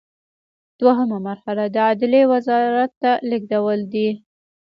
[0.79, 4.09] دوهمه مرحله د عدلیې وزارت ته لیږل دي.